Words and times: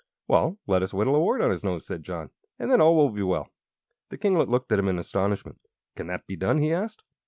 "Well, 0.27 0.57
let 0.65 0.81
us 0.81 0.95
whittle 0.95 1.15
a 1.15 1.19
wart 1.19 1.41
on 1.41 1.51
his 1.51 1.63
nose," 1.63 1.85
said 1.85 2.01
John, 2.01 2.31
"and 2.57 2.71
then 2.71 2.81
all 2.81 2.95
will 2.95 3.11
be 3.11 3.21
well." 3.21 3.49
The 4.09 4.17
kinglet 4.17 4.49
looked 4.49 4.71
at 4.71 4.79
him 4.79 4.87
in 4.87 4.97
astonishment. 4.97 5.59
"Can 5.95 6.07
that 6.07 6.25
be 6.25 6.35
done?" 6.35 6.57
he 6.57 6.73
asked. 6.73 7.03